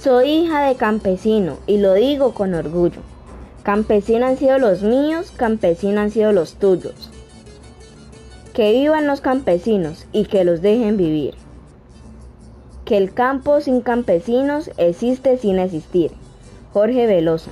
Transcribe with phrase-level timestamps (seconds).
[0.00, 3.00] Soy hija de campesino y lo digo con orgullo.
[3.64, 7.10] Campesino han sido los míos, campesino han sido los tuyos.
[8.54, 11.34] Que vivan los campesinos y que los dejen vivir.
[12.84, 16.12] Que el campo sin campesinos existe sin existir.
[16.72, 17.50] Jorge Velosa.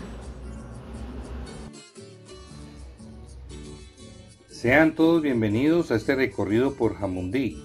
[4.49, 7.61] Sean todos bienvenidos a este recorrido por Jamundí,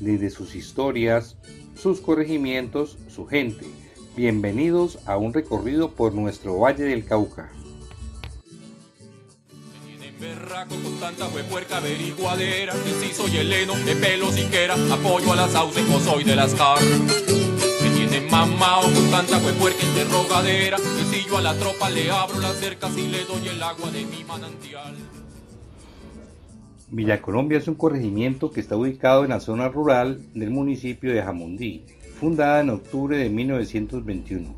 [0.00, 1.36] desde sus historias,
[1.76, 3.64] sus corregimientos, su gente.
[4.16, 7.50] Bienvenidos a un recorrido por nuestro Valle del Cauca.
[10.20, 15.50] Berraco con tanta puerca averiguadera Que si soy heleno, de pelo siquiera Apoyo a las
[15.50, 21.38] sauces, soy de las car Que tiene mamao con tanta puerca interrogadera Que si yo
[21.38, 24.94] a la tropa le abro las cercas Y le doy el agua de mi manantial.
[26.88, 31.22] Villa Colombia es un corregimiento que está ubicado en la zona rural del municipio de
[31.22, 31.84] Jamundí,
[32.24, 34.54] fundada en octubre de 1921.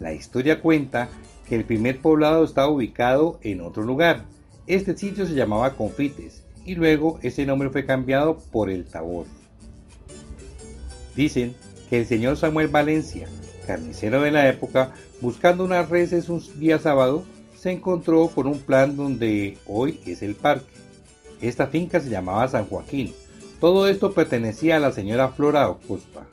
[0.00, 1.08] La historia cuenta
[1.48, 4.24] que el primer poblado estaba ubicado en otro lugar.
[4.66, 9.26] Este sitio se llamaba Confites y luego ese nombre fue cambiado por El Tabor.
[11.14, 11.54] Dicen
[11.88, 13.28] que el señor Samuel Valencia,
[13.68, 17.22] carnicero de la época, buscando unas reses un día sábado,
[17.56, 20.74] se encontró con un plan donde hoy es el parque.
[21.40, 23.14] Esta finca se llamaba San Joaquín.
[23.60, 26.26] Todo esto pertenecía a la señora Flora Ocospa.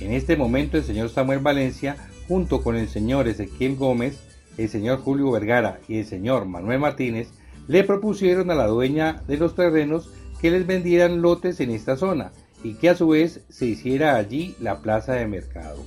[0.00, 1.96] En este momento el señor Samuel Valencia,
[2.28, 4.18] junto con el señor Ezequiel Gómez,
[4.58, 7.28] el señor Julio Vergara y el señor Manuel Martínez,
[7.66, 12.32] le propusieron a la dueña de los terrenos que les vendieran lotes en esta zona
[12.62, 15.84] y que a su vez se hiciera allí la plaza de mercado.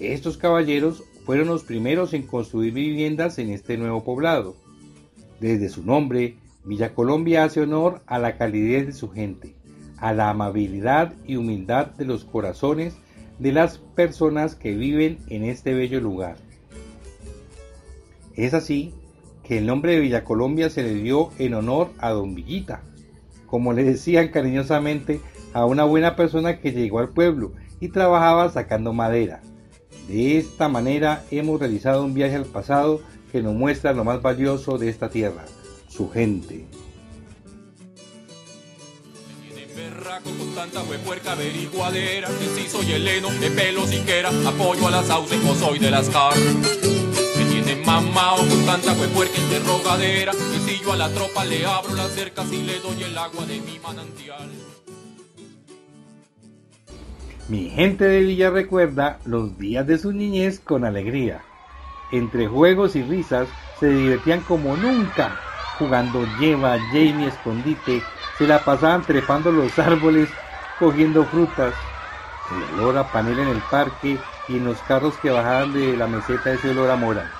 [0.00, 4.56] Estos caballeros fueron los primeros en construir viviendas en este nuevo poblado.
[5.40, 9.54] Desde su nombre, Villa Colombia hace honor a la calidez de su gente,
[10.00, 12.94] a la amabilidad y humildad de los corazones
[13.38, 16.36] de las personas que viven en este bello lugar.
[18.34, 18.94] Es así
[19.42, 22.82] que el nombre de Villa Colombia se le dio en honor a Don Villita,
[23.46, 25.20] como le decían cariñosamente
[25.52, 29.40] a una buena persona que llegó al pueblo y trabajaba sacando madera.
[30.08, 33.00] De esta manera hemos realizado un viaje al pasado
[33.32, 35.44] que nos muestra lo más valioso de esta tierra,
[35.88, 36.66] su gente.
[40.58, 45.54] Tanta puerca averiguadera que si soy heleno de pelo siquiera apoyo a las sauces o
[45.54, 50.96] soy de las car que tiene mamao con tanta puerca interrogadera que si yo a
[50.96, 54.50] la tropa le abro las cercas y le doy el agua de mi manantial.
[57.46, 61.40] Mi gente de Villa recuerda los días de su niñez con alegría.
[62.10, 63.46] Entre juegos y risas,
[63.78, 65.40] se divertían como nunca,
[65.78, 68.02] jugando lleva, Jamie, escondite,
[68.38, 70.28] se la pasaban trepando los árboles,
[70.78, 71.74] cogiendo frutas.
[72.50, 74.18] El olor a panela en el parque
[74.48, 77.30] y en los carros que bajaban de la meseta ese olor a mora.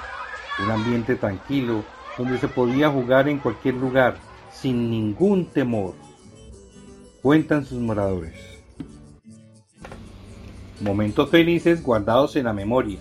[0.62, 1.84] Un ambiente tranquilo,
[2.16, 4.16] donde se podía jugar en cualquier lugar,
[4.52, 5.94] sin ningún temor.
[7.22, 8.34] Cuentan sus moradores.
[10.80, 13.00] Momentos felices guardados en la memoria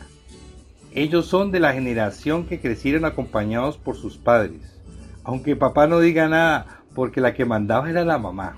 [0.98, 4.80] ellos son de la generación que crecieron acompañados por sus padres,
[5.24, 8.58] aunque papá no diga nada, porque la que mandaba era la mamá.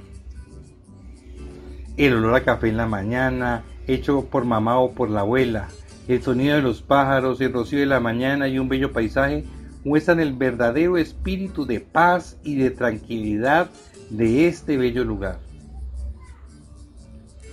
[2.00, 5.68] El olor a café en la mañana, hecho por mamá o por la abuela,
[6.08, 9.44] el sonido de los pájaros, el rocío de la mañana y un bello paisaje
[9.84, 13.70] muestran el verdadero espíritu de paz y de tranquilidad
[14.10, 15.40] de este bello lugar.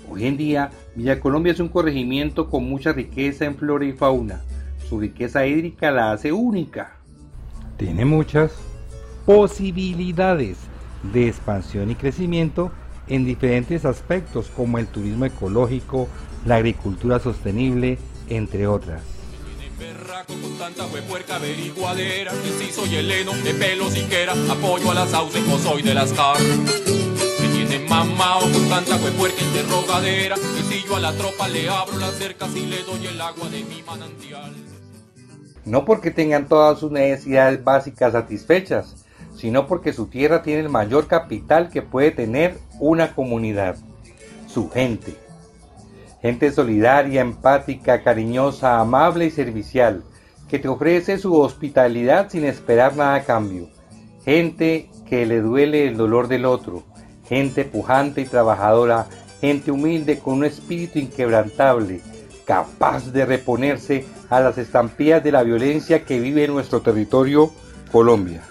[0.08, 4.42] Hoy en día, Villa Colombia es un corregimiento con mucha riqueza en flora y fauna,
[4.88, 6.92] su riqueza hídrica la hace única.
[7.78, 8.52] Tiene muchas
[9.24, 10.56] posibilidades
[11.12, 12.70] de expansión y crecimiento
[13.08, 16.08] en diferentes aspectos como el turismo ecológico,
[16.44, 19.02] la agricultura sostenible, entre otras.
[20.26, 25.42] con tanta puerca averiguadera que si soy heleno de pelo siquiera apoyo a las sauces
[25.48, 30.96] o soy de las car que tiene mamao con tanta puerca interrogadera que si yo
[30.96, 34.54] a la tropa le abro las cercas y le doy el agua de mi manantial
[35.66, 39.04] no porque tengan todas sus necesidades básicas satisfechas,
[39.36, 43.76] sino porque su tierra tiene el mayor capital que puede tener una comunidad,
[44.46, 45.14] su gente.
[46.22, 50.02] Gente solidaria, empática, cariñosa, amable y servicial,
[50.48, 53.68] que te ofrece su hospitalidad sin esperar nada a cambio.
[54.24, 56.82] Gente que le duele el dolor del otro,
[57.28, 59.06] gente pujante y trabajadora,
[59.40, 62.00] gente humilde con un espíritu inquebrantable,
[62.44, 67.52] capaz de reponerse a las estampillas de la violencia que vive en nuestro territorio,
[67.92, 68.42] Colombia.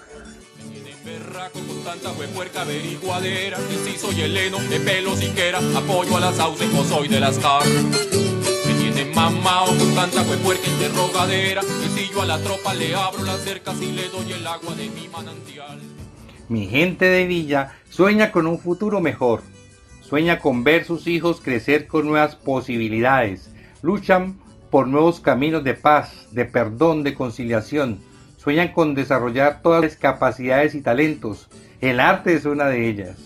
[16.48, 16.48] Mi.
[16.48, 19.42] Mi gente de Villa sueña con un futuro mejor.
[20.00, 23.50] Sueña con ver sus hijos crecer con nuevas posibilidades.
[23.82, 24.38] Luchan
[24.70, 27.98] por nuevos caminos de paz, de perdón, de conciliación.
[28.46, 31.48] Sueñan con desarrollar todas las capacidades y talentos.
[31.80, 33.16] El arte es una de ellas.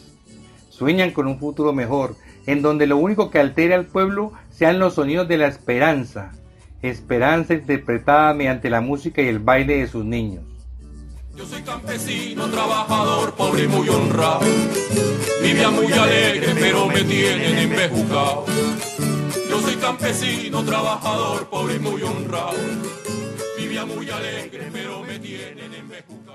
[0.70, 4.94] Sueñan con un futuro mejor, en donde lo único que altere al pueblo sean los
[4.94, 6.32] sonidos de la esperanza.
[6.80, 10.42] Esperanza interpretada mediante la música y el baile de sus niños.
[11.36, 14.40] Yo soy campesino, trabajador, pobre y muy honrado.
[15.42, 18.46] Vivía muy alegre, pero me tienen embejucado.
[19.50, 22.56] Yo soy campesino, trabajador, pobre y muy honrado.
[23.70, 26.29] Bolivia muy alegre, pero me tienen en Mejuca.